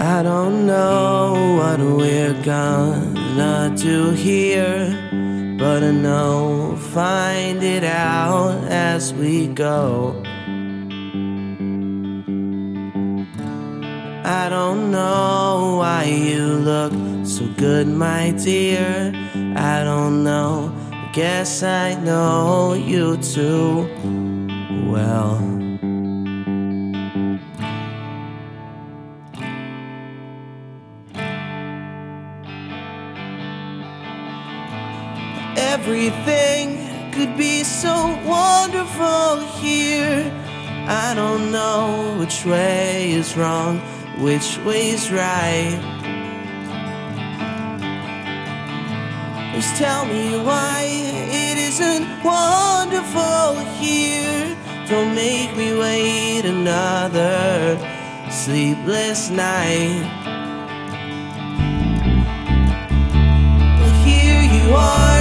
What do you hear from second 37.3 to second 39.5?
be so wonderful